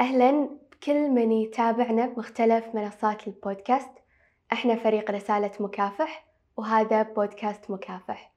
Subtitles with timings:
[0.00, 3.90] أهلا بكل من يتابعنا بمختلف منصات البودكاست.
[4.52, 8.32] إحنا فريق رسالة مكافح وهذا بودكاست مكافح.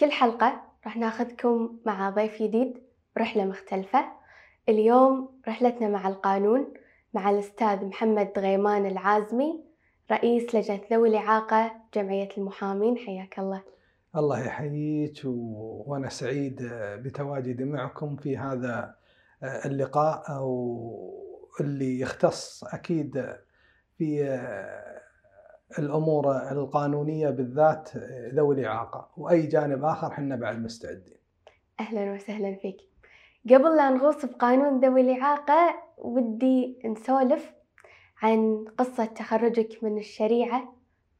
[0.00, 2.82] كل حلقة راح ناخذكم مع ضيف جديد
[3.16, 4.04] برحلة مختلفة.
[4.68, 6.74] اليوم رحلتنا مع القانون
[7.14, 9.64] مع الأستاذ محمد غيمان العازمي
[10.12, 12.98] رئيس لجنة ذوي الإعاقة جمعية المحامين.
[12.98, 13.62] حياك الله.
[14.16, 15.84] الله يحييك و...
[15.86, 16.62] وأنا سعيد
[17.02, 19.03] بتواجدي معكم في هذا
[19.44, 21.20] اللقاء أو
[21.60, 23.26] اللي يختص أكيد
[23.98, 24.38] في
[25.78, 27.90] الأمور القانونية بالذات
[28.34, 29.10] ذوي الإعاقة.
[29.16, 31.16] وأي جانب آخر حنا بعد مستعدين.
[31.80, 32.76] أهلا وسهلا فيك.
[33.50, 37.52] قبل لا نغوص بقانون ذوي الإعاقة ودي نسولف
[38.22, 40.74] عن قصة تخرجك من الشريعة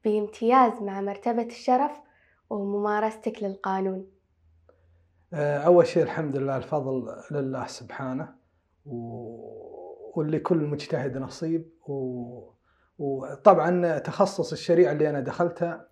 [0.04, 2.00] بامتياز مع مرتبة الشرف
[2.50, 4.13] وممارستك للقانون.
[5.36, 8.34] أول شيء الحمد لله الفضل لله سبحانه.
[10.16, 12.50] ولكل مجتهد نصيب و...
[12.98, 15.86] وطبعا تخصص الشريعة اللي أنا دخلتها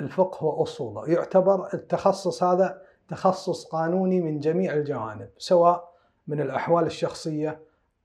[0.00, 5.92] الفقه وأصوله يعتبر التخصص هذا تخصص قانوني من جميع الجوانب سواء
[6.26, 7.60] من الأحوال الشخصية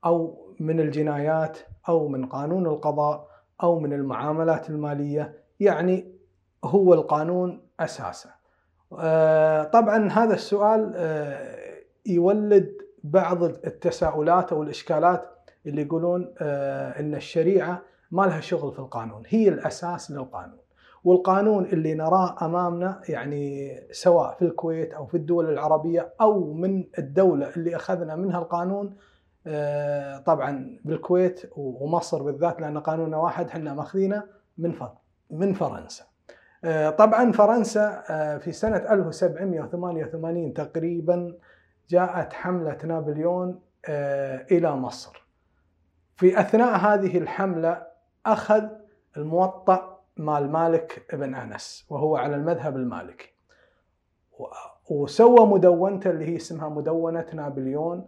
[0.06, 1.58] أو من الجنايات
[1.90, 3.28] أو من قانون القضاء
[3.64, 6.14] أو من المعاملات المالية يعني
[6.64, 8.43] هو القانون أساسه
[9.74, 10.94] طبعا هذا السؤال
[12.06, 15.30] يولد بعض التساؤلات أو الإشكالات
[15.66, 16.34] اللي يقولون
[17.00, 20.58] أن الشريعة ما لها شغل في القانون هي الأساس للقانون
[21.04, 27.50] والقانون اللي نراه أمامنا يعني سواء في الكويت أو في الدول العربية أو من الدولة
[27.58, 28.96] اللي أخذنا منها القانون
[30.26, 34.24] طبعا بالكويت ومصر بالذات لأن قانوننا واحد إحنا ماخذينه
[34.58, 34.74] من
[35.30, 36.04] من فرنسا.
[36.98, 38.02] طبعا فرنسا
[38.38, 41.34] في سنة 1788 تقريبا
[41.90, 43.60] جاءت حملة نابليون
[44.52, 45.24] إلى مصر.
[46.16, 47.84] في أثناء هذه الحملة
[48.26, 48.64] أخذ
[49.18, 53.34] الموطأ مال مالك بن أنس وهو على المذهب المالكي
[54.90, 58.06] وسوى مدونته اللي هي اسمها مدونة نابليون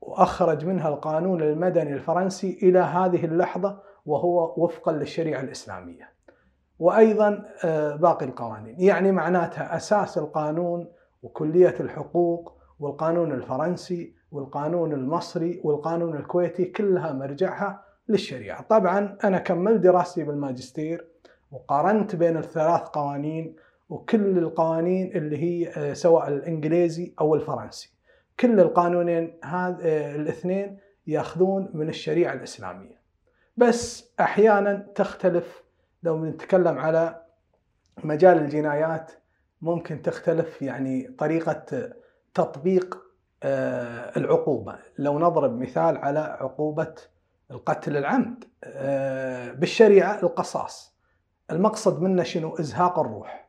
[0.00, 6.12] وأخرج منها القانون المدني الفرنسي إلى هذه اللحظة وهو وفقا للشريعة الإسلامية
[6.82, 7.44] وأيضا
[8.00, 8.80] باقي القوانين.
[8.80, 10.88] يعني معناتها أساس القانون
[11.22, 18.62] وكلية الحقوق والقانون الفرنسي والقانون المصري والقانون الكويتي كلها مرجعها للشريعة.
[18.62, 21.06] طبعا أنا كملت دراستي بالماجستير
[21.52, 23.56] وقارنت بين الثلاث قوانين
[23.88, 27.92] وكل القوانين اللي هي سواء الإنجليزي أو الفرنسي.
[28.40, 29.78] كل القانونين هذا
[30.14, 33.02] الاثنين ياخذون من الشريعة الإسلامية.
[33.56, 35.61] بس أحيانا تختلف
[36.02, 37.22] لو نتكلم على
[38.04, 39.12] مجال الجنايات
[39.62, 41.92] ممكن تختلف يعني طريقة
[42.34, 42.98] تطبيق
[44.16, 44.78] العقوبة.
[44.98, 46.94] لو نضرب مثال على عقوبة
[47.50, 48.44] القتل العمد
[49.58, 50.96] بالشريعة القصاص.
[51.50, 53.48] المقصد منه شنو؟ إزهاق الروح.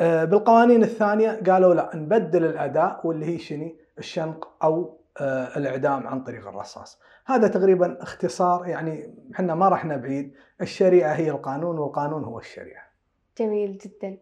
[0.00, 5.01] بالقوانين الثانية قالوا لا نبدل الأداء واللي هي شنو؟ الشنق أو
[5.56, 7.00] الإعدام عن طريق الرصاص.
[7.26, 12.84] هذا تقريبا اختصار يعني إحنا ما رحنا بعيد الشريعة هي القانون والقانون هو الشريعة.
[13.38, 14.18] جميل جدا.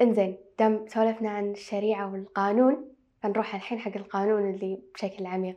[0.00, 2.88] إنزين دام سولفنا عن الشريعة والقانون
[3.22, 5.56] فنروح الحين حق القانون اللي بشكل عميق.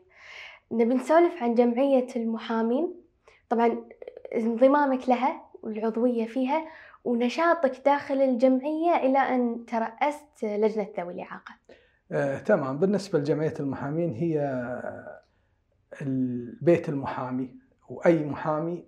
[0.72, 2.94] نبي نسولف عن جمعية المحامين.
[3.50, 3.84] طبعا
[4.36, 6.66] انضمامك لها والعضوية فيها
[7.04, 11.54] ونشاطك داخل الجمعية إلى أن ترأست لجنة ذوي الإعاقة.
[12.12, 12.80] آه، تمام.
[12.80, 14.40] بالنسبة لجمعية المحامين هي
[16.02, 17.56] البيت المحامي
[17.90, 18.86] وأي محامي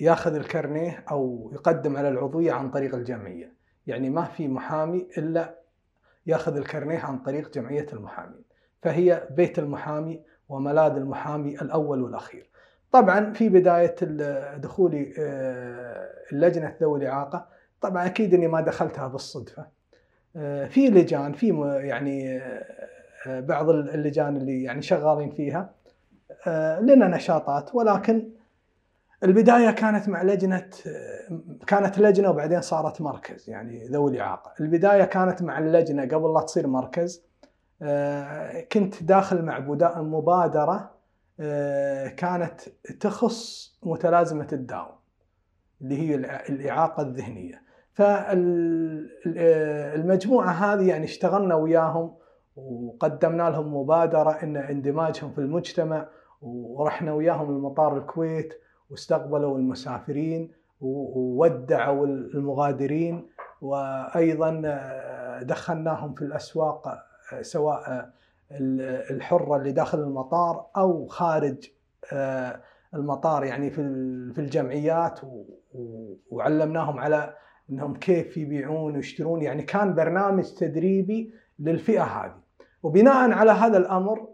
[0.00, 3.54] ياخذ الكرنيه أو يقدم على العضوية عن طريق الجمعية.
[3.86, 5.58] يعني ما في محامي إلا
[6.26, 8.42] ياخذ الكرنيه عن طريق جمعية المحامين.
[8.82, 12.50] فهي بيت المحامي وملاذ المحامي الأول والأخير.
[12.92, 13.96] طبعا في بداية
[14.56, 15.12] دخولي
[16.32, 17.48] اللجنة ذوي الإعاقة.
[17.80, 19.77] طبعا أكيد أني ما دخلتها بالصدفة.
[20.68, 21.48] في لجان في
[21.82, 22.40] يعني
[23.26, 25.74] بعض اللجان اللي يعني شغالين فيها
[26.80, 27.74] لنا نشاطات.
[27.74, 28.28] ولكن
[29.24, 30.68] البداية كانت مع لجنة
[31.66, 34.52] كانت لجنة وبعدين صارت مركز يعني ذوي الإعاقة.
[34.60, 37.22] البداية كانت مع اللجنة قبل لا تصير مركز.
[38.72, 39.58] كنت داخل مع
[40.02, 40.90] مبادرة
[42.16, 42.60] كانت
[43.00, 44.94] تخص متلازمة الداون
[45.82, 46.14] اللي هي
[46.48, 47.67] الإعاقة الذهنية.
[49.18, 52.14] فالمجموعة هذه يعني اشتغلنا وياهم
[52.56, 56.08] وقدمنا لهم مبادرة إن اندماجهم في المجتمع
[56.42, 58.54] ورحنا وياهم لمطار الكويت
[58.90, 63.26] واستقبلوا المسافرين وودعوا المغادرين
[63.60, 64.50] وأيضا
[65.42, 66.98] دخلناهم في الأسواق
[67.40, 68.10] سواء
[69.10, 71.68] الحرة اللي داخل المطار أو خارج
[72.94, 75.20] المطار يعني في الجمعيات
[76.30, 77.34] وعلمناهم على
[77.70, 82.40] انهم كيف يبيعون ويشترون يعني كان برنامج تدريبي للفئة هذه.
[82.82, 84.28] وبناء على هذا الأمر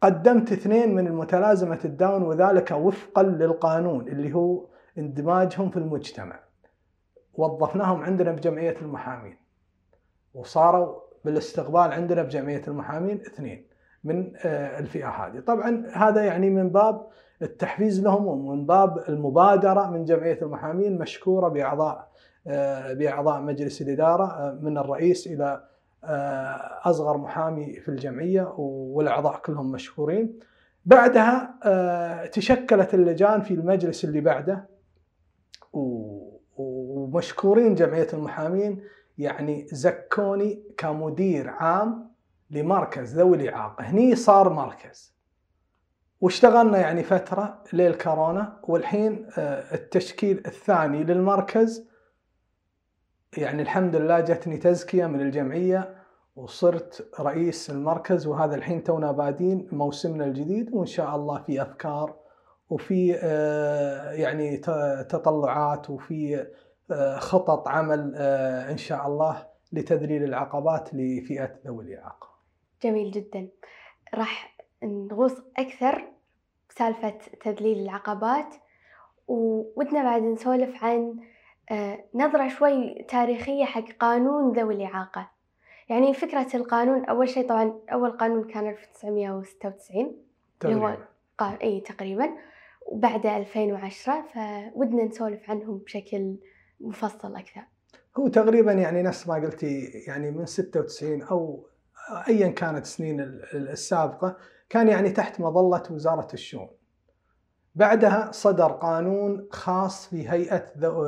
[0.00, 4.66] قدمت اثنين من المتلازمة الداون وذلك وفقا للقانون اللي هو
[4.98, 6.40] اندماجهم في المجتمع.
[7.34, 9.36] وظفناهم عندنا بجمعية المحامين.
[10.34, 13.66] وصاروا بالاستقبال عندنا بجمعية المحامين اثنين.
[14.04, 17.06] من آه، الفئة هذه طبعا هذا يعني من باب
[17.42, 22.08] التحفيز لهم ومن باب المبادرة من جمعية المحامين مشكورة بأعضاء
[22.46, 25.64] آه، بأعضاء مجلس الإدارة آه، من الرئيس إلى
[26.84, 30.38] أصغر محامي في الجمعية والأعضاء كلهم مشكورين.
[30.84, 31.54] بعدها
[32.26, 34.68] تشكلت اللجان في المجلس اللي بعده
[36.56, 38.82] ومشكورين جمعية المحامين
[39.18, 42.13] يعني زكوني كمدير عام
[42.50, 43.84] لمركز ذوي الإعاقة.
[43.84, 45.14] هني صار مركز.
[46.24, 51.88] واشتغلنا يعني فترة ليل كورونا والحين آه، التشكيل الثاني للمركز
[53.36, 55.94] يعني الحمد لله جتني تزكية من الجمعية
[56.36, 62.16] وصرت رئيس المركز وهذا الحين تونا بادين موسمنا الجديد وإن شاء الله في أفكار
[62.70, 64.56] وفي آه، يعني
[65.08, 66.46] تطلعات وفي
[66.90, 68.14] آه، خطط عمل
[68.70, 72.33] إن شاء الله لتذليل العقبات لفئة ذوي الإعاقة.
[72.84, 73.48] جميل جدا.
[74.14, 76.08] راح نغوص أكثر
[76.70, 78.54] بسالفة تذليل العقبات
[79.28, 81.20] وودنا بعد نسولف عن
[81.70, 85.30] آه، نظرة شوي تاريخية حق قانون ذوي الإعاقة.
[85.88, 90.16] يعني فكرة القانون أول شيء طبعا أول قانون كان 1996
[90.64, 90.96] اللي هو
[91.38, 91.58] قا...
[91.62, 92.30] أي تقريبا.
[92.86, 96.36] وبعده 2010 فودنا نسولف عنهم بشكل
[96.80, 97.62] مفصل أكثر.
[98.16, 101.66] هو تقريبا يعني نفس ما قلتي يعني من 96 أو
[102.28, 103.20] ايا كانت السنين
[103.54, 104.36] السابقة
[104.68, 106.68] كان يعني تحت مظلة وزارة الشؤون.
[107.74, 111.04] بعدها صدر قانون خاص في هيئة ذو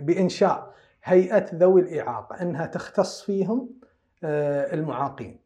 [0.00, 0.72] بإنشاء
[1.04, 3.70] هيئة ذوي الإعاقة إنها تختص فيهم
[4.24, 5.40] آه، المعاقين.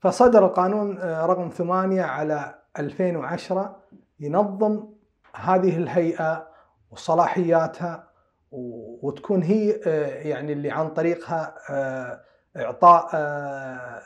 [0.00, 3.82] فصدر القانون آه، رقم 8 على 2010
[4.20, 4.88] ينظم
[5.34, 6.48] هذه الهيئة
[6.90, 8.08] وصلاحياتها
[9.02, 11.54] وتكون هي آه، يعني اللي عن طريقها
[12.56, 14.02] إعطاء آه،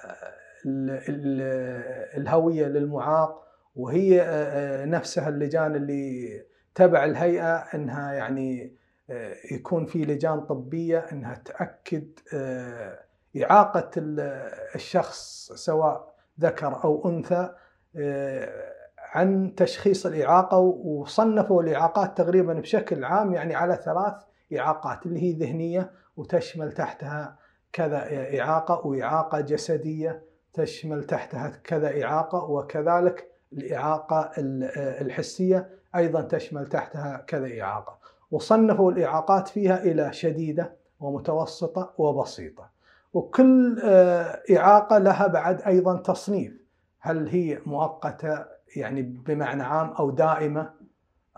[2.17, 6.43] الهوية للمعاق وهي آه، آه، نفسها اللجان اللي
[6.75, 8.81] تبع الهيئة إنها يعني
[9.53, 12.09] يكون في لجان طبية إنها تأكد
[13.43, 13.91] إعاقة
[14.75, 17.55] الشخص سواء ذكر أو أنثى
[18.99, 24.15] عن تشخيص الإعاقة وصنفوا الإعاقات تقريبا بشكل عام يعني على ثلاث
[24.59, 27.39] إعاقات اللي هي ذهنية وتشمل تحتها
[27.73, 28.09] كذا
[28.41, 30.23] إعاقة وإعاقة جسدية
[30.53, 34.31] تشمل تحتها كذا إعاقة وكذلك الإعاقة
[35.01, 37.99] الحسية أيضا تشمل تحتها كذا إعاقة.
[38.31, 42.71] وصنفوا الإعاقات فيها إلى شديدة ومتوسطة وبسيطة.
[43.13, 46.53] وكل آه، إعاقة لها بعد أيضا تصنيف.
[47.01, 48.45] هل هي مؤقتة
[48.77, 50.71] يعني بمعنى عام أو دائمة؟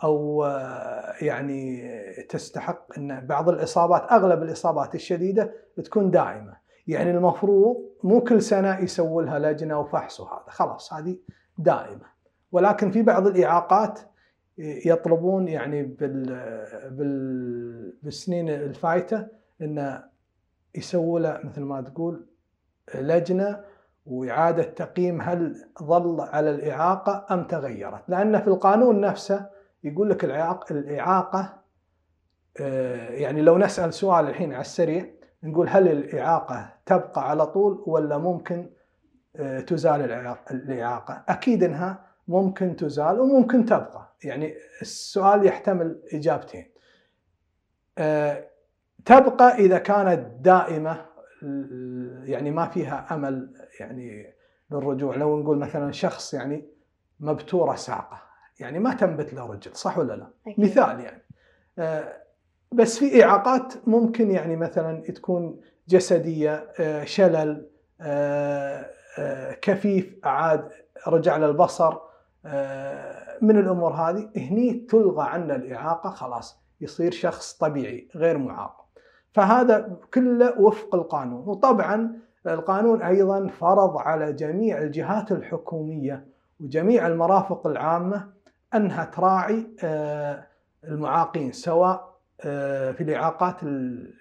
[0.05, 1.89] أو آه، يعني
[2.29, 5.53] تستحق إن بعض الإصابات أغلب الإصابات الشديدة
[5.85, 6.57] تكون دائمه
[6.87, 10.45] يعني المفروض مو كل سنة يسووا لها لجنة وفحص وهذا.
[10.49, 11.17] خلاص هذه
[11.59, 12.13] دائمه
[12.53, 14.01] ولكن في بعض الإعاقات
[14.59, 16.25] يطلبون يعني بال
[16.91, 19.27] بال بالسنين الفايتة
[19.63, 20.05] انه
[20.75, 22.27] يسووا له مثل ما تقول
[22.95, 23.61] لجنة
[24.07, 28.03] وإعادة تقييم هل ظل على الإعاقة أم تغيرت.
[28.09, 29.47] لأن في القانون نفسه
[29.85, 30.25] يقول لك
[30.71, 31.63] الإعاقة,
[32.61, 35.07] آه، يعني لو نسأل سؤال الحين على السريع
[35.43, 38.71] نقول هل الإعاقة تبقى على طول ولا ممكن
[39.37, 40.01] آه، تزال
[40.51, 44.13] الإعاقة؟ أكيد أنها ممكن تزال وممكن تبقى.
[44.25, 46.71] يعني السؤال يحتمل إجابتين.
[47.99, 48.45] آه،
[49.05, 51.07] تبقى إذا كانت دائمة
[52.25, 54.35] يعني ما فيها أمل يعني
[54.71, 55.17] للرجوع.
[55.17, 56.65] لو نقول مثلا شخص يعني
[57.21, 60.61] مبتورة ساقة يعني ما تنبت له رجل صح ولا لا؟ أكيد.
[60.65, 61.23] مثال يعني
[61.79, 62.23] آه،
[62.73, 67.67] بس في إعاقات ممكن يعني مثلا تكون جسدية آه، شلل
[68.01, 68.91] آه،
[69.63, 70.69] كفيف اعاد
[71.07, 71.95] رجع للبصر
[73.43, 78.85] من الأمور هذه هني تلغى عنه الإعاقة خلاص يصير شخص طبيعي غير معاق
[79.33, 86.27] فهذا كله وفق القانون وطبعا القانون أيضا فرض على جميع الجهات الحكومية
[86.61, 88.29] وجميع المرافق العامة
[88.75, 90.47] أنها تراعي آه،
[90.85, 93.63] المعاقين سواء آه، في الإعاقات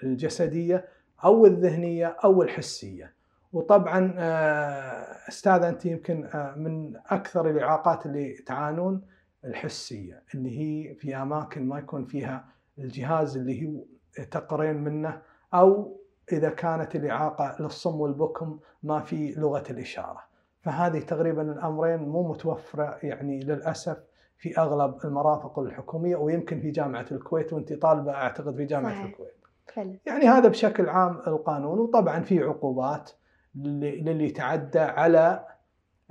[0.03, 0.85] الجسدية
[1.23, 3.13] أو الذهنية أو الحسية
[3.53, 9.01] وطبعا آه، أستاذ أنت يمكن من أكثر الإعاقات اللي تعانون
[9.45, 12.45] الحسية اللي هي في أماكن ما يكون فيها
[12.79, 13.83] الجهاز اللي هو
[14.31, 15.21] تقرين منه
[15.53, 20.23] أو إذا كانت الإعاقة للصم والبكم ما في لغة الإشارة.
[20.61, 23.97] فهذه تقريبا الأمرين مو متوفرة يعني للأسف
[24.41, 29.05] في أغلب المرافق الحكومية ويمكن في جامعة الكويت وانت طالبة أعتقد في جامعة صحيح.
[29.05, 29.33] الكويت.
[29.75, 33.11] فعلا يعني هذا بشكل عام القانون وطبعا في عقوبات
[33.55, 35.47] للي يتعدى على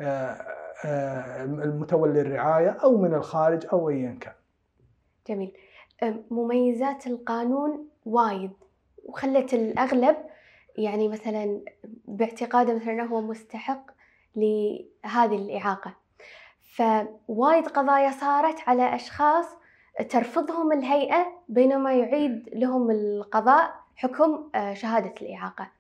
[0.00, 0.36] آه،
[0.84, 4.34] آه، المتولي الرعاية أو من الخارج أو ايا كان.
[5.28, 5.52] جميل
[6.30, 8.50] مميزات القانون وايد
[9.04, 10.16] وخلت الأغلب
[10.78, 11.60] يعني مثلا
[12.04, 13.90] باعتقاده مثلا أنه هو مستحق
[14.36, 15.99] لهذه الإعاقة
[16.74, 19.46] فوايد قضايا صارت على أشخاص
[20.10, 25.70] ترفضهم الهيئة بينما يعيد لهم القضاء حكم آه، شهادة الإعاقة.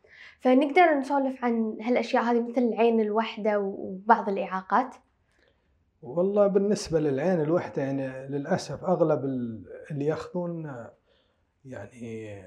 [0.40, 4.94] فنقدر نسولف عن هالأشياء هذه مثل العين الوحدة وبعض الإعاقات؟
[6.02, 10.76] والله بالنسبة للعين الوحدة يعني للأسف أغلب ال- اللي يأخذون
[11.64, 12.42] يعني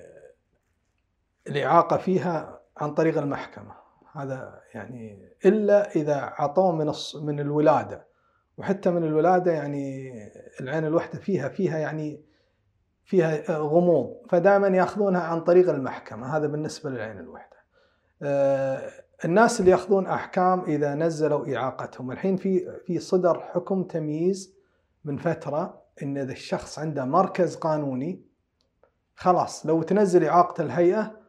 [1.48, 3.74] الإعاقة فيها عن طريق المحكمة.
[4.14, 6.92] هذا يعني إلا إذا عطوه من
[7.24, 8.13] من الولادة.
[8.58, 10.12] وحتى من الولادة يعني
[10.62, 12.22] العين الوحدة فيها فيها يعني
[13.04, 16.38] فيها غموض فدائما يأخذونها عن طريق المحكمة.
[16.38, 17.58] هذا بالنسبة للعين الوحدة.
[18.22, 18.90] آه،
[19.26, 22.12] الناس اللي يأخذون أحكام إذا نزلوا إعاقتهم.
[22.12, 24.56] الحين في في صدر حكم تمييز
[25.06, 28.22] من فترة إن إذا الشخص عنده مركز قانوني
[29.16, 31.20] خلاص لو تنزل إعاقة الهيئة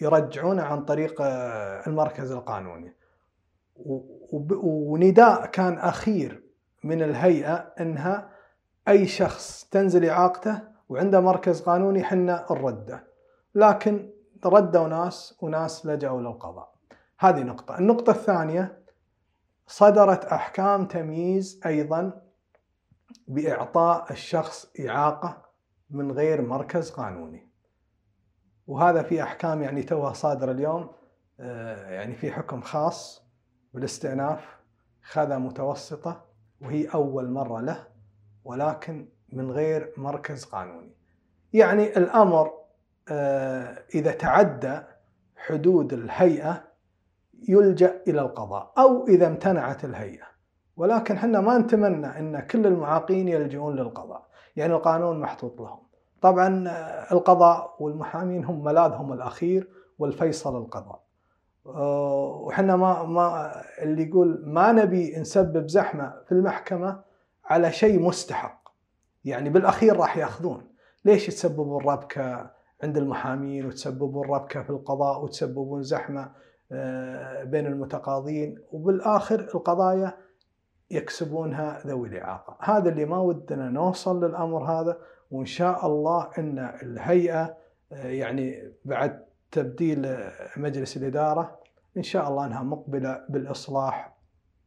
[0.00, 2.94] يرجعونه عن طريق آه، المركز القانوني.
[4.62, 6.49] ونداء كان أخير
[6.84, 8.30] من الهيئة أنها
[8.88, 13.04] أي شخص تنزل إعاقته وعنده مركز قانوني حنا نرده.
[13.54, 14.10] لكن
[14.46, 16.74] ردوا ناس وناس لجأوا للقضاء.
[17.18, 17.78] هذه نقطة.
[17.78, 18.82] النقطة الثانية
[19.66, 22.22] صدرت أحكام تمييز أيضا
[23.28, 25.42] بإعطاء الشخص إعاقة
[25.90, 27.50] من غير مركز قانوني.
[28.66, 30.90] وهذا في أحكام يعني توها صادرة اليوم
[31.40, 33.24] آه، يعني في حكم خاص
[33.74, 34.56] بالاستئناف
[35.02, 36.29] خذا متوسطة.
[36.60, 37.86] وهي أول مرة له
[38.44, 40.96] ولكن من غير مركز قانوني.
[41.52, 42.50] يعني الأمر
[43.08, 44.80] آه، إذا تعدى
[45.36, 46.64] حدود الهيئة
[47.48, 50.24] يلجأ إلى القضاء أو إذا امتنعت الهيئة.
[50.76, 54.26] ولكن حنا ما نتمنى أن كل المعاقين يلجؤون للقضاء.
[54.56, 55.80] يعني القانون محطوط لهم.
[56.20, 61.09] طبعا آه، القضاء والمحامين هم ملاذهم الأخير والفيصل القضاء.
[61.64, 63.52] وحنا ما ما
[63.82, 67.02] اللي يقول ما نبي نسبب زحمة في المحكمة
[67.44, 68.68] على شيء مستحق.
[69.24, 70.70] يعني بالأخير راح يأخذون.
[71.04, 72.50] ليش تسببون ربكة
[72.82, 76.32] عند المحامين وتسببون ربكة في القضاء وتسببون زحمة
[76.72, 80.16] آه، بين المتقاضين؟ وبالآخر القضايا
[80.90, 82.56] يكسبونها ذوي الإعاقة.
[82.60, 84.98] هذا اللي ما ودنا نوصل للأمر هذا.
[85.30, 87.56] وإن شاء الله أن الهيئة
[87.92, 90.16] آه، يعني بعد تبديل
[90.56, 91.60] مجلس الإدارة
[91.96, 94.12] إن شاء الله أنها مقبلة بالإصلاح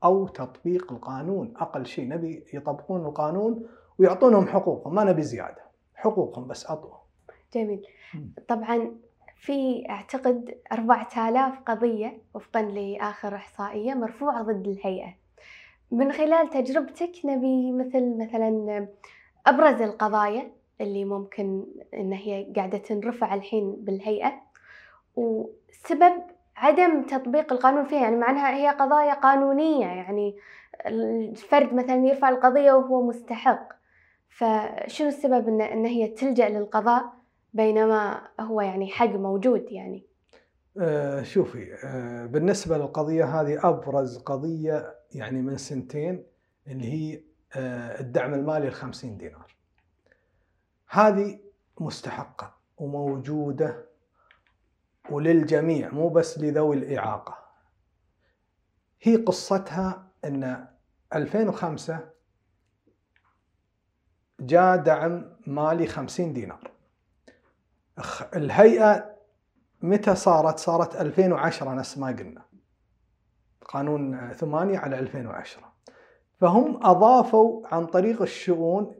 [0.03, 1.53] أو تطبيق القانون.
[1.57, 3.67] أقل شيء نبي يطبقون القانون
[3.99, 5.63] ويعطونهم حقوقهم ما نبي زيادة
[5.95, 6.97] حقوقهم بس أعطوهم
[7.53, 7.87] جميل.
[8.47, 8.91] طبعا
[9.35, 15.15] في أعتقد 4000 قضية وفقا لآخر إحصائية مرفوعة ضد الهيئة.
[15.91, 18.87] من خلال تجربتك نبي مثل مثلا
[19.47, 24.33] أبرز القضايا اللي ممكن إن هي قاعدة تنرفع الحين بالهيئة؟
[25.15, 26.13] وسبب
[26.55, 30.37] عدم تطبيق القانون فيها يعني معناها هي قضايا قانونية يعني
[30.85, 33.73] الفرد مثلا يرفع القضية وهو مستحق.
[34.29, 37.13] فشنو السبب إن, إن هي تلجأ للقضاء
[37.53, 40.05] بينما هو يعني حق موجود يعني؟
[40.81, 46.23] آه، شوفي آه، بالنسبة للقضية هذه أبرز قضية يعني من سنتين
[46.67, 47.23] اللي هي
[47.55, 49.55] آه، الدعم المالي الخمسين دينار.
[50.89, 51.39] هذه
[51.79, 53.85] مستحقة وموجودة
[55.09, 57.37] وللجميع مو بس لذوي الإعاقة
[59.01, 60.67] هي قصتها أن
[61.15, 61.99] 2005
[64.39, 66.71] جاء دعم مالي 50 دينار
[68.35, 69.13] الهيئة
[69.81, 72.41] متى صارت؟ صارت 2010 نفس ما قلنا.
[73.65, 75.73] قانون 8 على 2010.
[76.41, 78.95] فهم أضافوا عن طريق الشؤون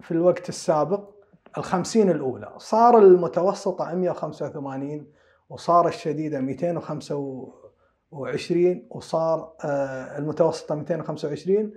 [0.00, 1.10] في الوقت السابق
[1.58, 5.12] الخمسين الأولى صار المتوسطة 185
[5.52, 11.72] وصار الشديدة 225 وصار آه، المتوسطة 225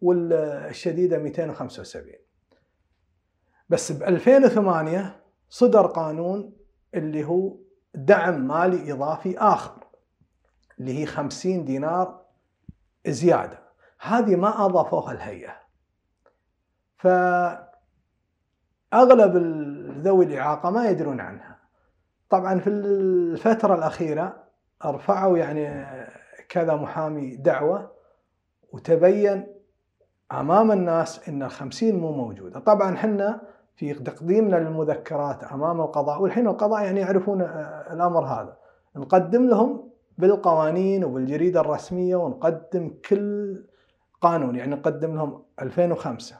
[0.00, 2.12] والشديدة 275
[3.68, 6.56] بس ب 2008 صدر قانون
[6.94, 7.56] اللي هو
[7.94, 9.84] دعم مالي إضافي آخر
[10.80, 12.24] اللي هي 50 دينار
[13.06, 13.58] زيادة.
[14.00, 15.56] هذه ما أضافوها الهيئة.
[16.96, 17.66] فأغلب
[19.98, 21.57] ذوي الإعاقة ما يدرون عنها.
[22.30, 24.36] طبعا في الفترة الأخيرة
[24.84, 25.86] رفعوا يعني
[26.48, 27.90] كذا محامي دعوة
[28.72, 29.46] وتبين
[30.32, 32.60] أمام الناس إن الخمسين مو موجودة.
[32.60, 33.40] طبعا حنا
[33.76, 37.42] في تقديمنا للمذكرات أمام القضاء والحين القضاء يعني يعرفون
[37.92, 38.56] الأمر هذا.
[38.96, 43.64] نقدم لهم بالقوانين وبالجريدة الرسمية ونقدم كل
[44.20, 46.36] قانون يعني نقدم لهم 2005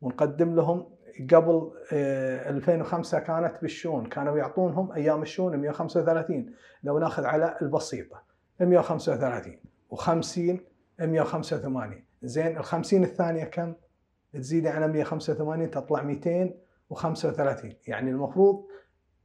[0.00, 0.86] ونقدم لهم
[1.30, 4.06] قبل 2005 كانت بالشؤون.
[4.06, 8.22] كانوا يعطونهم أيام الشؤون 135 لو ناخذ على البسيطة
[8.60, 9.56] 135
[9.94, 10.60] و50
[11.00, 13.74] 185 زين ال 50 الثانية كم؟
[14.34, 18.66] تزيد على 185 تطلع 235 يعني المفروض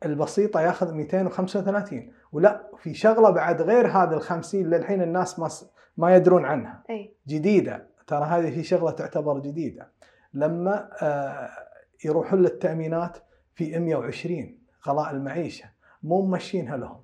[0.06, 5.50] البسيطة ياخذ 235 ولا في شغلة بعد غير هذا ال 50 للحين الناس ما
[5.98, 6.84] ما يدرون عنها.
[6.90, 7.16] أي.
[7.28, 7.88] جديدة.
[8.08, 9.92] ترى هذه في شغلة تعتبر جديدة.
[10.34, 11.50] لما آه
[12.06, 13.18] يروحون للتأمينات
[13.54, 15.66] في 120 غلاء المعيشة.
[16.04, 17.04] مو ممشينها لهم.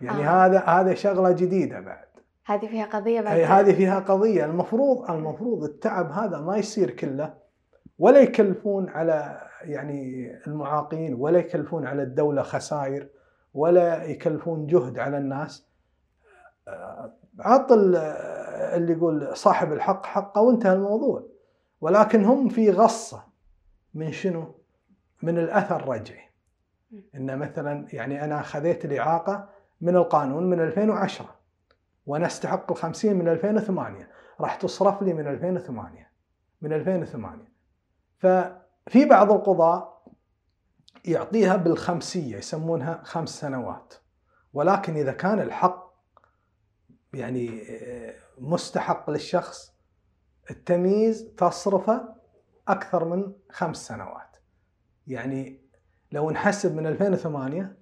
[0.00, 0.46] يعني آه.
[0.46, 2.06] هذا هذا شغلة جديدة بعد.
[2.46, 3.40] هذه فيها قضية بعد.
[3.40, 4.44] هذه فيها قضية.
[4.44, 7.34] المفروض المفروض التعب هذا ما يصير كله
[7.98, 13.08] ولا يكلفون على يعني المعاقين ولا يكلفون على الدولة خسائر
[13.54, 15.66] ولا يكلفون جهد على الناس.
[17.40, 21.22] عط اللي يقول صاحب الحق حقه وانتهى الموضوع.
[21.80, 23.25] ولكن هم في غصة.
[23.96, 24.54] من شنو؟
[25.22, 26.30] من الأثر الرجعي
[27.14, 29.48] إن مثلا يعني أنا خذيت الإعاقة
[29.80, 31.34] من القانون من 2010
[32.06, 34.08] وأنا استحق ال 50 من 2008
[34.40, 36.10] راح تصرف لي من 2008
[36.62, 37.44] من 2008
[38.18, 40.02] ففي بعض القضاء
[41.04, 43.94] يعطيها بالخمسية يسمونها خمس سنوات.
[44.52, 45.94] ولكن إذا كان الحق
[47.14, 47.62] يعني
[48.38, 49.74] مستحق للشخص
[50.50, 52.15] التمييز تصرفه
[52.68, 54.36] أكثر من خمس سنوات.
[55.06, 55.60] يعني
[56.12, 57.76] لو نحسب من 2008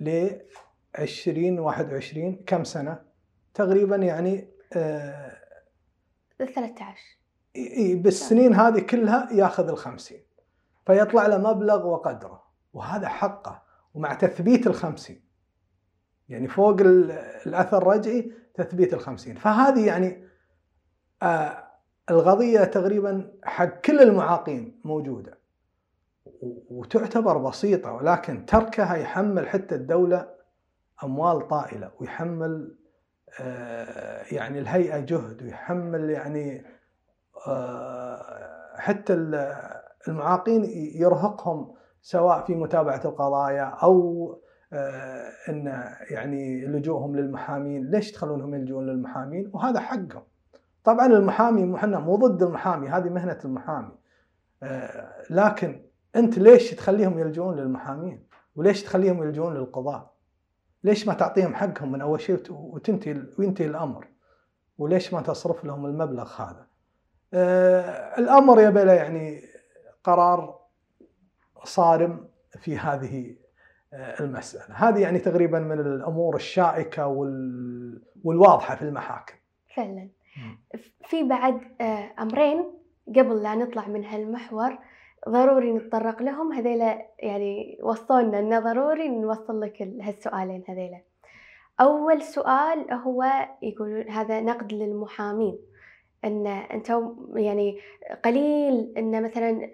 [0.00, 0.30] ل
[0.98, 3.02] 2021 كم سنة؟
[3.54, 5.36] تقريبا يعني آه
[6.38, 6.98] 13
[7.56, 10.22] إي بالسنين هذه كلها ياخذ الخمسين.
[10.86, 13.62] فيطلع له مبلغ وقدره وهذا حقه
[13.94, 15.24] ومع تثبيت الخمسين.
[16.28, 19.36] يعني فوق الأثر الرجعي تثبيت الخمسين.
[19.36, 20.28] فهذه يعني
[21.22, 21.63] آه
[22.10, 25.38] القضية تقريبا حق كل المعاقين موجودة
[26.70, 30.28] وتعتبر بسيطة ولكن تركها يحمل حتى الدولة
[31.04, 32.76] أموال طائلة ويحمل
[33.40, 36.64] آه يعني الهيئة جهد ويحمل يعني
[37.46, 39.14] آه حتى
[40.08, 40.64] المعاقين
[40.94, 44.28] يرهقهم سواء في متابعة القضايا أو
[44.72, 50.22] آه إن يعني لجوءهم للمحامين، ليش تخلونهم يلجؤون للمحامين؟ وهذا حقهم.
[50.84, 53.92] طبعا المحامي إحنا مو ضد المحامي، هذه مهنة المحامي.
[54.62, 55.82] آه لكن
[56.16, 60.14] أنت ليش تخليهم يلجؤون للمحامين؟ وليش تخليهم يلجؤون للقضاء؟
[60.84, 64.06] ليش ما تعطيهم حقهم من أول شيء وتنتهي وينتهي الأمر؟
[64.78, 66.66] وليش ما تصرف لهم المبلغ هذا؟
[67.34, 69.40] آه الأمر يبي له يعني
[70.04, 70.58] قرار
[71.64, 73.36] صارم في هذه
[73.94, 77.06] المسألة هذه يعني تقريبا من الأمور الشائكة
[78.24, 79.34] والواضحة في المحاكم
[79.76, 80.08] فعلا
[81.04, 81.60] في بعد
[82.20, 82.64] أمرين
[83.16, 84.78] قبل لا نطلع من هالمحور
[85.28, 86.52] ضروري نتطرق لهم.
[86.52, 91.00] هذيلا يعني وصلنا إنه ضروري نوصل لك هالسؤالين هذيلا.
[91.80, 93.24] أول سؤال هو
[93.62, 95.58] يقولون هذا نقد للمحامين
[96.24, 97.78] إن أنتم يعني
[98.24, 99.70] قليل إن مثلا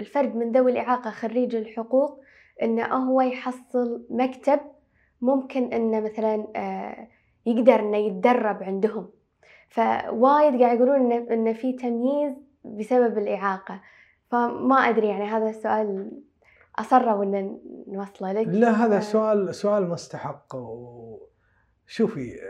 [0.00, 2.20] الفرد من ذوي الإعاقة خريج الحقوق
[2.62, 4.60] انه هو يحصل مكتب
[5.20, 6.46] ممكن انه مثلا
[7.46, 9.10] يقدر إنه يتدرب عندهم.
[9.74, 12.34] فوايد قاعد يقولون انه في تمييز
[12.64, 13.80] بسبب الإعاقة.
[14.30, 16.10] فما أدري يعني هذا السؤال
[16.78, 18.46] اصروا ان نوصله لك.
[18.46, 20.56] لا هذا سؤال سؤال مستحق.
[21.86, 22.40] شوفي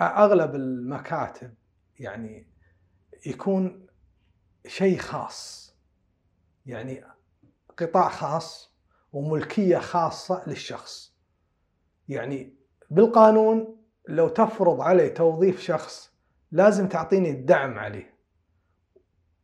[0.00, 1.54] أغلب المكاتب
[1.98, 2.46] يعني
[3.26, 3.86] يكون
[4.66, 5.70] شيء خاص.
[6.66, 7.04] يعني
[7.78, 8.76] قطاع خاص
[9.12, 11.16] وملكية خاصة للشخص.
[12.08, 12.56] يعني
[12.90, 13.76] بالقانون
[14.08, 16.10] لو تفرض علي توظيف شخص
[16.52, 18.14] لازم تعطيني الدعم عليه.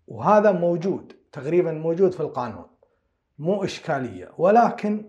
[0.09, 2.65] وهذا موجود تقريبا موجود في القانون.
[3.39, 5.05] مو إشكالية ولكن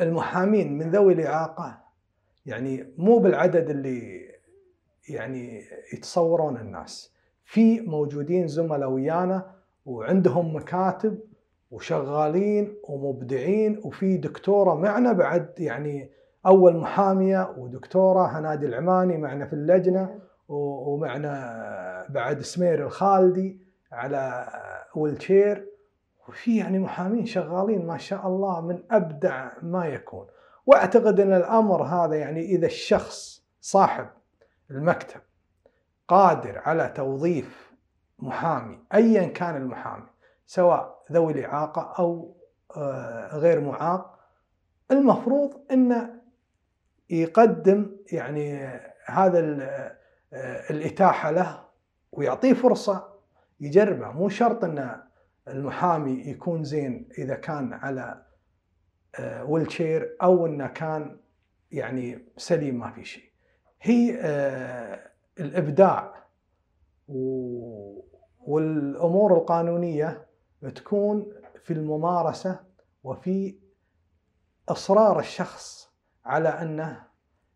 [0.00, 1.78] المحامين من ذوي الإعاقة
[2.46, 4.28] يعني مو بالعدد اللي
[5.08, 5.62] يعني
[5.94, 7.14] يتصورون الناس.
[7.44, 9.54] في موجودين زملاء ويانا
[9.86, 11.18] وعندهم مكاتب
[11.70, 16.10] وشغالين ومبدعين وفي دكتورة معنا بعد يعني
[16.46, 20.02] أول محامية ودكتورة هنادي العماني معنا في اللجنة.
[20.02, 23.60] و- ومعنا بعد سمير الخالدي
[23.92, 24.48] على
[24.94, 25.68] ويلشير
[26.28, 30.26] وفي يعني محامين شغالين ما شاء الله من أبدع ما يكون.
[30.66, 34.08] وأعتقد أن الأمر هذا يعني إذا الشخص صاحب
[34.70, 35.20] المكتب
[36.08, 37.72] قادر على توظيف
[38.18, 40.06] محامي ايا كان المحامي
[40.46, 42.36] سواء ذوي الإعاقة أو
[42.76, 44.18] آه، غير معاق
[44.90, 46.20] المفروض أنه
[47.10, 48.70] يقدم يعني
[49.06, 49.38] هذا
[50.70, 51.64] الإتاحة له
[52.12, 53.14] ويعطيه فرصة
[53.60, 54.10] يجربه.
[54.10, 55.02] مو شرط إن
[55.48, 58.26] المحامي يكون زين إذا كان على
[59.42, 61.20] ويلشير أو إنه كان
[61.70, 63.30] يعني سليم ما في شيء.
[63.82, 66.24] هي آه، الإبداع
[68.46, 70.26] والأمور القانونية
[70.74, 71.32] تكون
[71.64, 72.60] في الممارسة
[73.04, 73.58] وفي
[74.68, 75.94] إصرار الشخص
[76.24, 77.02] على إنه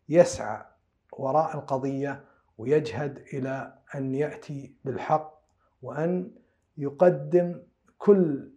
[0.09, 0.65] يسعى
[1.13, 2.25] وراء القضية
[2.59, 5.39] ويجهد إلى أن يأتي بالحق
[5.81, 6.31] وأن
[6.77, 7.61] يقدم
[7.97, 8.49] كل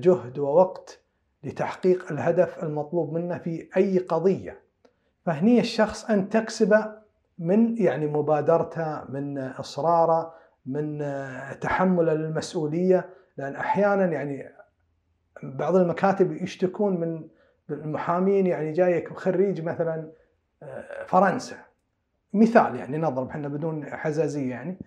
[0.00, 1.00] جهد ووقت
[1.44, 4.60] لتحقيق الهدف المطلوب منه في أي قضية.
[5.26, 6.92] فهني الشخص أن تكسبه
[7.38, 10.34] من يعني مبادرته من إصراره
[10.66, 10.98] من
[11.60, 14.48] تحمله للمسؤوليه لأن أحيانا يعني
[15.42, 17.28] بعض المكاتب يشتكون من
[17.70, 20.12] المحامين يعني جايك خريج مثلا
[20.62, 21.56] آه، فرنسا.
[22.34, 24.78] مثال يعني نضرب إحنا بدون حزازية يعني.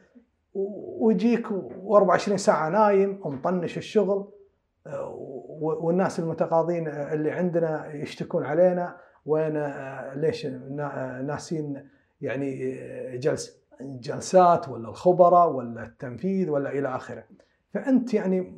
[0.99, 1.47] ويجيك
[1.87, 4.27] و24 ساعة نايم ومطنش الشغل
[5.61, 9.53] والناس المتقاضين اللي عندنا يشتكون علينا وين
[10.15, 11.89] ليش نا- ناسين
[12.21, 17.23] يعني آه، جلس جلسات ولا الخبراء ولا التنفيذ ولا إلى آخره.
[17.73, 18.57] فأنت يعني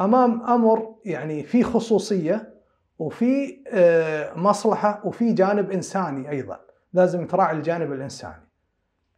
[0.00, 2.54] أمام أمر يعني في خصوصية
[2.98, 6.60] وفي آه، مصلحة وفي جانب إنساني أيضا.
[6.92, 8.50] لازم تراعي الجانب الإنساني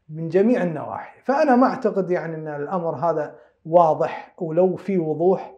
[0.08, 1.20] من جميع النواحي.
[1.24, 5.54] فأنا ما أعتقد يعني أن الأمر هذا واضح ولو في وضوح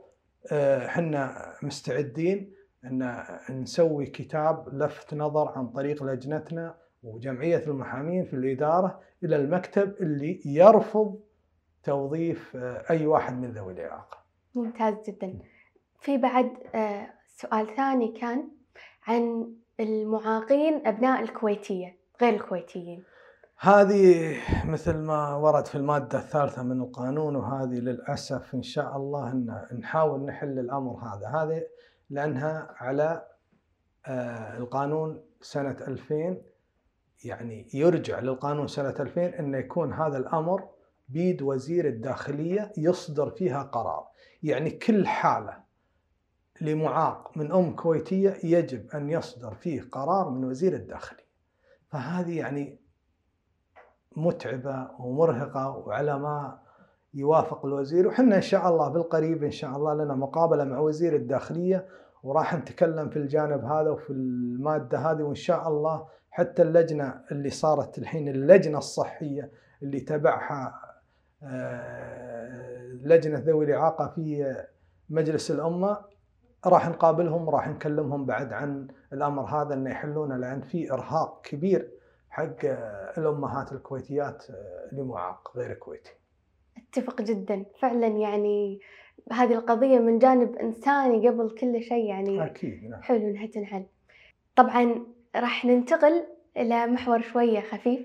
[0.52, 9.00] آه، إحنا مستعدين أن نسوي كتاب لفت نظر عن طريق لجنتنا وجمعية المحامين في الإدارة
[9.24, 11.20] إلى المكتب اللي يرفض
[11.82, 14.18] توظيف آه، أي واحد من ذوي الإعاقة.
[14.54, 15.38] ممتاز جدا.
[16.00, 18.48] في بعد آه، سؤال ثاني كان
[19.06, 22.03] عن المعاقين أبناء الكويتية.
[22.22, 23.04] غير الكويتيين.
[23.58, 29.66] هذه مثل ما ورد في المادة الثالثة من القانون وهذه للأسف إن شاء الله إن
[29.78, 31.28] نحاول نحل الأمر هذا.
[31.28, 31.62] هذه
[32.10, 33.26] لأنها على
[34.06, 36.36] آه، القانون سنة 2000
[37.24, 40.68] يعني يرجع للقانون سنة 2000 أن يكون هذا الأمر
[41.08, 44.06] بيد وزير الداخلية يصدر فيها قرار.
[44.42, 45.64] يعني كل حالة
[46.60, 51.23] لمعاق من أم كويتية يجب أن يصدر فيه قرار من وزير الداخلية.
[51.94, 52.78] فهذه يعني
[54.16, 56.58] متعبة ومرهقة وعلى ما
[57.14, 61.86] يوافق الوزير وحنا إن شاء الله بالقريب إن شاء الله لنا مقابلة مع وزير الداخلية
[62.22, 67.98] وراح نتكلم في الجانب هذا وفي المادة هذه وإن شاء الله حتى اللجنة اللي صارت
[67.98, 69.50] الحين اللجنة الصحية
[69.82, 70.80] اللي تبعها
[71.42, 74.54] آه، لجنة ذوي الإعاقة في
[75.10, 75.98] مجلس الأمة
[76.66, 81.90] راح نقابلهم راح نكلمهم بعد عن الأمر هذا أنه يحلونه لأن في إرهاق كبير
[82.30, 82.56] حق
[83.18, 84.44] الأمهات الكويتيات
[84.92, 86.12] لمعاق غير كويتي.
[86.76, 88.80] أتفق جدا فعلا يعني
[89.32, 93.02] هذه القضية من جانب إنساني قبل كل شيء يعني أكيد نعم.
[93.02, 93.86] حلو إنها تنحل
[94.56, 96.24] طبعا راح ننتقل
[96.56, 98.00] إلى محور شوية خفيف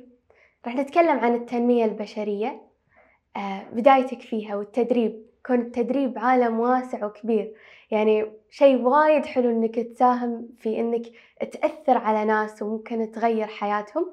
[0.65, 2.62] راح نتكلم عن التنمية البشرية
[3.38, 7.53] آه، بدايتك فيها والتدريب كون التدريب عالم واسع وكبير.
[7.91, 11.05] يعني شيء وايد حلو إنك تساهم في إنك
[11.51, 14.05] تأثر على ناس وممكن تغير حياتهم.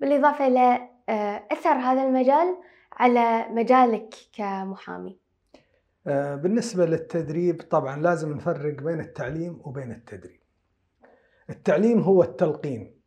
[0.00, 2.56] بالإضافة إلى آه، أثر هذا المجال
[2.92, 5.18] على مجالك كمحامي.
[6.06, 10.40] آه، بالنسبة للتدريب طبعا لازم نفرق بين التعليم وبين التدريب.
[11.50, 13.00] التعليم هو التلقين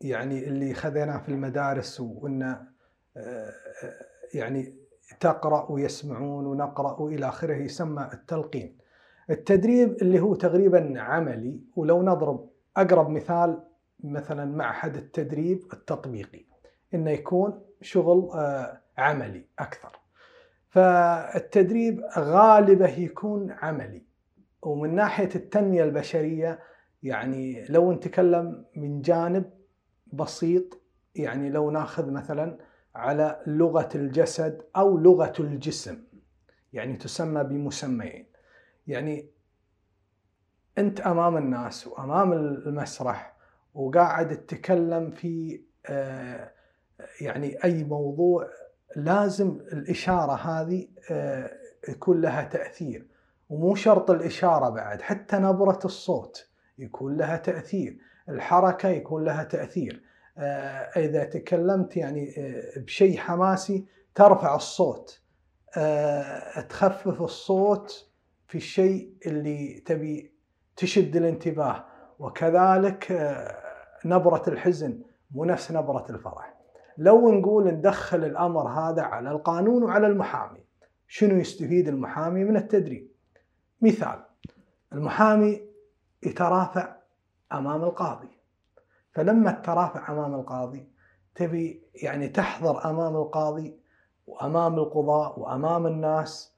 [0.00, 2.66] يعني اللي خذيناه في المدارس وإنه
[3.16, 3.52] آه،
[4.34, 4.81] يعني
[5.20, 8.78] تقرأ ويسمعون ونقرأ وإلى آخره يسمى التلقين.
[9.30, 13.62] التدريب اللي هو تقريبا عملي ولو نضرب أقرب مثال
[14.04, 16.44] مثلا معهد التدريب التطبيقي
[16.94, 19.98] إنه يكون شغل آه، عملي أكثر.
[20.68, 24.02] فالتدريب غالبه يكون عملي
[24.62, 26.58] ومن ناحية التنمية البشرية
[27.02, 29.50] يعني لو نتكلم من جانب
[30.12, 30.80] بسيط
[31.14, 32.58] يعني لو ناخذ مثلا
[32.94, 36.04] على لغة الجسد أو لغة الجسم
[36.72, 38.26] يعني تسمى بمسميين.
[38.86, 39.30] يعني
[40.78, 43.36] أنت أمام الناس وأمام المسرح
[43.74, 46.52] وقاعد تتكلم في آه،
[47.20, 48.48] يعني أي موضوع
[48.96, 51.50] لازم الإشارة هذه آه،
[51.88, 53.06] يكون لها تأثير.
[53.48, 57.98] ومو شرط الإشارة بعد حتى نبرة الصوت يكون لها تأثير.
[58.28, 59.94] الحركة يكون لها تأثير.
[59.94, 60.11] آه،
[60.96, 62.34] إذا تكلمت يعني
[62.76, 65.20] بشيء حماسي ترفع الصوت.
[66.68, 68.10] تخفف الصوت
[68.46, 70.32] في الشيء اللي تبي
[70.76, 71.84] تشد الانتباه.
[72.18, 73.12] وكذلك
[74.04, 76.54] نبرة الحزن مو نفس نبرة الفرح.
[76.98, 80.64] لو نقول ندخل الأمر هذا على القانون وعلى المحامي
[81.08, 83.08] شنو يستفيد المحامي من التدريب؟
[83.80, 84.24] مثال
[84.92, 85.60] المحامي
[86.22, 86.96] يترافع
[87.52, 88.41] أمام القاضي.
[89.12, 90.88] فلما تترافع أمام القاضي
[91.34, 93.76] تبي يعني تحضر أمام القاضي
[94.26, 96.54] وأمام القضاء وأمام الناس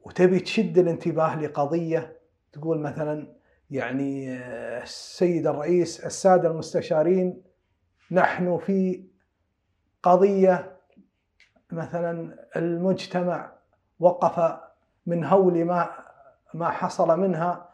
[0.00, 2.18] وتبي تشد الانتباه لقضية
[2.52, 3.34] تقول مثلا
[3.70, 7.42] يعني آه، السيد الرئيس السادة المستشارين
[8.10, 9.04] نحن في
[10.02, 10.76] قضية
[11.72, 13.52] مثلا المجتمع
[14.00, 14.60] وقف
[15.06, 15.90] من هول ما
[16.54, 17.67] ما حصل منها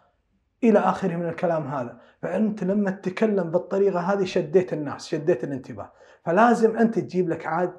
[0.62, 5.92] إلى آخره من الكلام هذا، فأنت لما تتكلم بالطريقة هذه شديت الناس، شديت الانتباه،
[6.24, 7.72] فلازم أنت تجيب لك عاد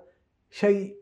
[0.49, 0.97] شيء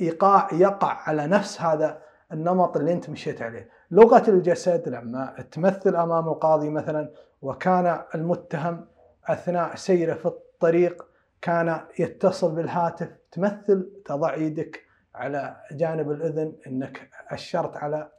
[0.00, 6.28] ايقاع يقع على نفس هذا النمط اللي أنت مشيت عليه، لغة الجسد لما تمثل أمام
[6.28, 7.12] القاضي مثلا
[7.42, 8.86] وكان المتهم
[9.24, 11.06] أثناء سيره في الطريق
[11.42, 14.82] كان يتصل بالهاتف تمثل تضع يدك
[15.14, 18.10] على جانب الأذن أنك أشرت على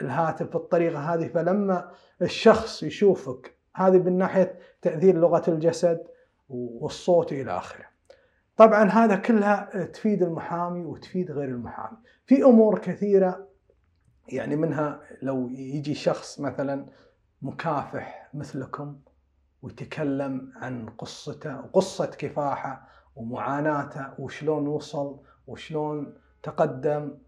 [0.00, 1.90] الهاتف بالطريقة هذه فلما
[2.22, 6.02] الشخص يشوفك هذه من ناحية تأثير لغة الجسد
[6.48, 7.84] والصوت إلى آخره.
[8.56, 11.96] طبعا هذا كلها تفيد المحامي وتفيد غير المحامي.
[12.26, 13.48] في أمور كثيرة
[14.28, 16.86] يعني منها لو يجي شخص مثلا
[17.42, 18.98] مكافح مثلكم
[19.62, 27.18] ويتكلم عن قصته وقصة كفاحة ومعاناته وشلون وصل وشلون تقدم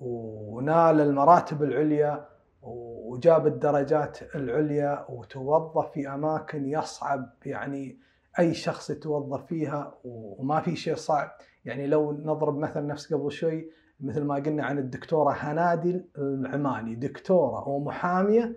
[0.00, 2.28] ونال المراتب العليا
[2.62, 7.98] وجاب الدرجات العليا وتوظف في أماكن يصعب يعني
[8.38, 11.30] أي شخص يتوظف فيها وما في شيء صعب.
[11.64, 17.68] يعني لو نضرب مثل نفس قبل شوي مثل ما قلنا عن الدكتورة هنادي العماني دكتورة
[17.68, 18.56] ومحاميه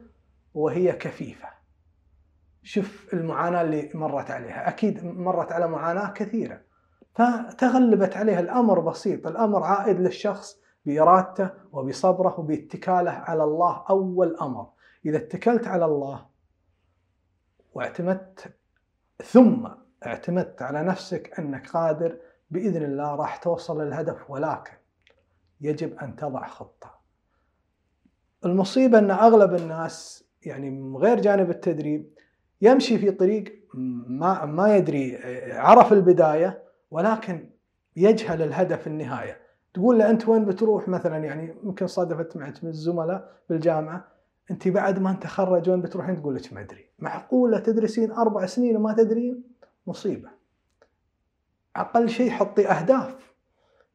[0.54, 1.48] وهي كفيفة.
[2.64, 4.70] شوف المعاناة اللي مرت عليها.
[4.70, 6.62] أكيد مرت على معاناة كثيرة.
[7.16, 8.40] فتغلبت عليها.
[8.40, 9.28] الأمر بسيط.
[9.28, 14.68] الأمر عائد للشخص بإرادته وبصبره وباتكاله على الله أول أمر
[15.06, 16.26] إذا اتكلت على الله
[17.74, 18.54] واعتمدت
[19.24, 19.68] ثم
[20.06, 22.18] اعتمدت على نفسك أنك قادر
[22.52, 24.74] بإذن الله راح توصل للهدف ولكن
[25.62, 27.00] يجب أن تضع خطة.
[28.46, 32.14] المصيبة أن أغلب الناس يعني غير جانب التدريب
[32.62, 33.60] يمشي في طريق
[34.08, 35.18] ما ما يدري
[35.52, 37.50] عرف البداية ولكن
[37.96, 39.49] يجهل الهدف النهاية.
[39.74, 44.08] تقول له أنت وين بتروح مثلا يعني يمكن صادفت معك من الزملاء بالجامعة
[44.52, 46.86] أنت بعد ما أنت خرج وين بتروحين تقول لك ما أدري.
[47.00, 49.44] معقولة تدرسين أربع سنين وما تدرين؟
[49.88, 50.30] مصيبة.
[51.76, 53.34] أقل شيء حطي أهداف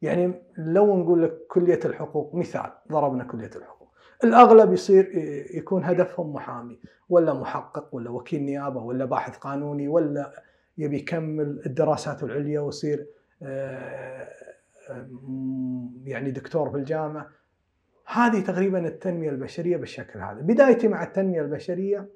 [0.01, 3.89] يعني لو نقول لك كلية الحقوق مثال ضربنا كلية الحقوق
[4.23, 5.11] الأغلب يصير
[5.53, 10.43] يكون هدفهم محامي ولا محقق ولا وكيل نيابة ولا باحث قانوني ولا
[10.77, 13.07] يبي يكمل الدراسات العليا ويصير
[13.43, 14.27] آه،
[16.03, 17.29] يعني دكتور في الجامعة.
[18.05, 20.41] هذه تقريبا التنمية البشرية بالشكل هذا.
[20.41, 22.09] بدايتي مع التنمية البشرية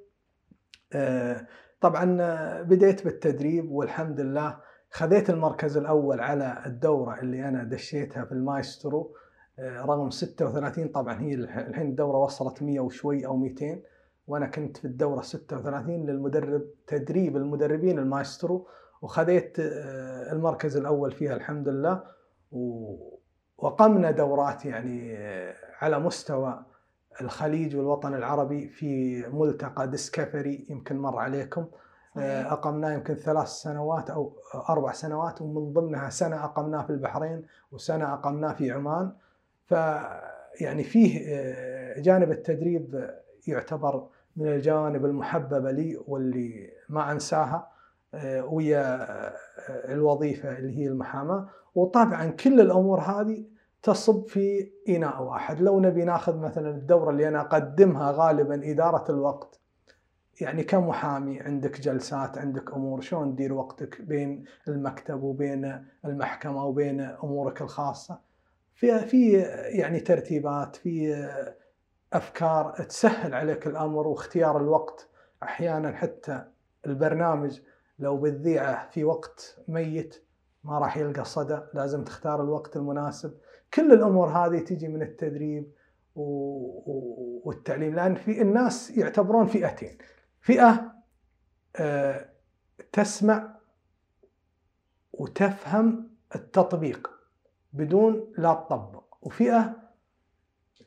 [0.93, 1.47] آه،
[1.81, 2.17] طبعا
[2.61, 4.57] بديت بالتدريب والحمد لله
[4.91, 9.15] خذيت المركز الأول على الدورة اللي أنا دشيتها في المايسترو.
[9.59, 13.81] آه، رقم 36 طبعا هي الحين الدورة وصلت 100 وشوي أو 200
[14.27, 18.67] وأنا كنت في الدورة 36 للمدرب تدريب المدربين المايسترو.
[19.01, 22.03] وخذيت آه، المركز الأول فيها الحمد لله.
[23.57, 25.17] وقمنا دورات يعني
[25.81, 26.65] على مستوى
[27.21, 31.65] الخليج والوطن العربي في ملتقى ديسكفري يمكن مر عليكم.
[32.17, 34.33] آه، أقمناه يمكن ثلاث سنوات أو
[34.69, 39.11] أربع سنوات ومن ضمنها سنة أقمناه في البحرين وسنة أقمناه في عمان.
[39.65, 39.71] ف
[40.61, 43.09] يعني فيه آه، جانب التدريب
[43.47, 47.67] يعتبر من الجوانب المحببة لي واللي ما أنساها.
[48.43, 49.07] ويا
[49.69, 51.49] الوظيفة اللي هي المحاماة.
[51.75, 53.45] وطبعا كل الأمور هذه
[53.83, 55.61] تصب في إناء واحد.
[55.61, 59.59] لو نبي ناخذ مثلا الدورة اللي أنا أقدمها غالبا إدارة الوقت.
[60.41, 67.61] يعني كمحامي عندك جلسات عندك أمور شلون تدير وقتك بين المكتب وبين المحكمة وبين أمورك
[67.61, 68.19] الخاصة؟
[68.75, 69.31] في في
[69.79, 71.27] يعني ترتيبات في
[72.13, 75.07] أفكار تسهل عليك الأمر واختيار الوقت.
[75.43, 76.45] أحيانا حتى
[76.85, 77.59] البرنامج
[77.99, 80.23] لو بتذيعه في وقت ميت
[80.63, 83.37] ما راح يلقى صدى لازم تختار الوقت المناسب.
[83.73, 85.71] كل الأمور هذه تجي من التدريب
[87.45, 89.97] والتعليم لأن في الناس يعتبرون فئتين.
[90.41, 90.93] فئة
[91.75, 92.29] آه،
[92.91, 93.55] تسمع
[95.13, 97.09] وتفهم التطبيق
[97.73, 99.03] بدون لا تطبق.
[99.21, 99.75] وفئة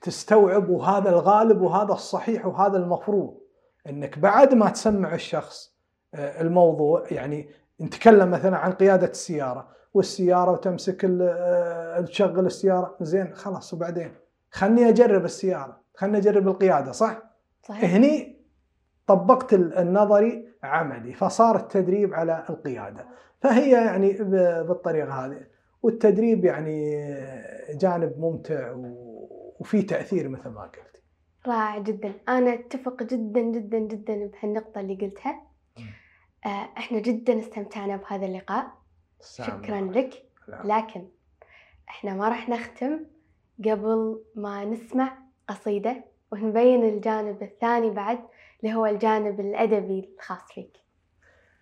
[0.01, 3.41] تستوعب وهذا الغالب وهذا الصحيح وهذا المفروض
[3.87, 5.72] إنك بعد ما تسمع الشخص
[6.15, 7.49] الموضوع يعني
[7.81, 14.13] نتكلم مثلا عن قيادة السيارة والسيارة وتمسك آه، تشغل السيارة زين خلاص وبعدين؟
[14.51, 17.23] خلني أجرب السيارة خلني أجرب القيادة صح؟
[17.63, 17.95] صحيح.
[17.95, 18.43] هني
[19.07, 23.07] طبقت النظري عملي فصار التدريب على القيادة.
[23.41, 24.13] فهي يعني
[24.69, 25.41] بالطريقة هذه.
[25.83, 26.97] والتدريب يعني
[27.75, 28.75] جانب ممتع
[29.61, 31.03] وفي تأثير مثل ما قلت.
[31.47, 32.13] رائع جدا.
[32.29, 35.52] أنا أتفق جدا جدا جدا بهالنقطة اللي قلتها.
[36.47, 38.73] إحنا جدا استمتعنا بهذا اللقاء.
[39.21, 40.25] شكرا لك.
[40.65, 41.09] لكن
[41.89, 43.01] إحنا ما راح نختم
[43.65, 48.19] قبل ما نسمع قصيدة ونبين الجانب الثاني بعد
[48.63, 50.77] اللي هو الجانب الأدبي الخاص فيك.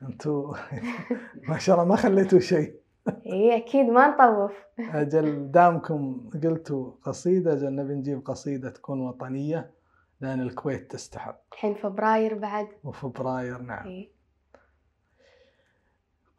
[0.02, 0.54] أنتوا
[1.48, 2.74] ما شاء الله ما خليتوا شيء.
[3.32, 4.52] اي أكيد ما نطوف.
[5.02, 9.70] أجل دامكم قلتوا قصيدة أجل نبي نجيب قصيدة تكون وطنية
[10.20, 11.40] لأن الكويت تستحق.
[11.52, 12.68] الحين فبراير بعد.
[12.84, 13.86] وفبراير نعم.
[13.86, 14.19] إيه؟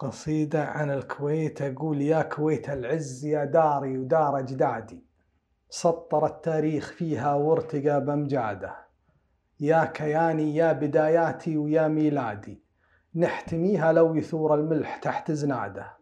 [0.02, 5.06] قصيدة عن الكويت أقول يا كويت العز يا داري ودار أجدادي.
[5.70, 8.76] سطر التاريخ فيها وارتقى بأمجاده
[9.60, 12.64] يا كياني يا بداياتي ويا ميلادي.
[13.16, 15.94] نحتميها لو يثور الملح تحت زناده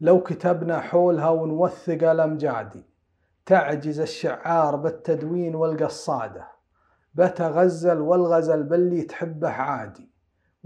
[0.00, 2.84] لو كتبنا حولها ونوثق الأمجادي.
[3.46, 6.48] تعجز الشعار بالتدوين والقصادة.
[7.14, 10.15] بتغزل والغزل باللي تحبه عادي.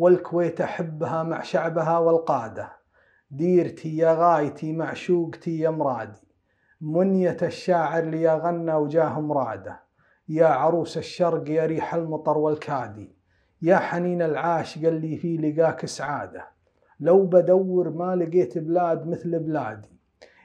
[0.00, 2.72] والكويت أحبها مع شعبها والقادة.
[3.30, 6.28] ديرتي يا غايتي معشوقتي يا مرادي.
[6.80, 9.80] منية الشاعر لي غنى وجاه مرادة.
[10.28, 13.16] يا عروس الشرق يا ريح المطر والكادي.
[13.62, 16.44] يا حنين العاشق اللي في لقاك سعادة.
[17.00, 20.00] لو بدور ما لقيت بلاد مثل بلادي.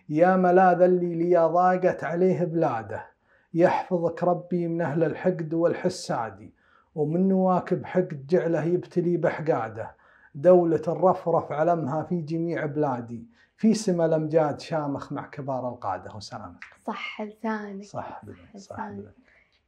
[0.09, 3.05] يا ملاذ اللي لي ضاقت عليه بلاده.
[3.53, 6.53] يحفظك ربي من أهل الحقد والحسادي.
[6.95, 9.95] ومن نواكب حقد جعله يبتلي بحقاده
[10.35, 13.25] دولة الرفرف علمها في جميع بلادي
[13.57, 16.65] في سما الامجاد شامخ مع كبار القادة وسلامتك.
[16.87, 17.83] صح لسانك.
[17.83, 18.21] صح
[18.57, 18.89] صح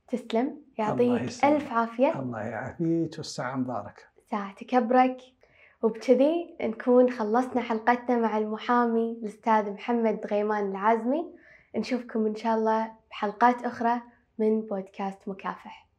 [0.08, 2.20] تسلم يعطيك ألف عافية.
[2.20, 4.04] الله يعافيك والساعة مباركة.
[4.32, 5.18] ساعتك أبرك
[5.82, 11.26] وبكذي نكون خلصنا حلقتنا مع المحامي الأستاذ محمد غيمان العازمي
[11.76, 14.02] نشوفكم إن شاء الله بحلقات أخرى
[14.40, 15.87] من بودكاست مكافح.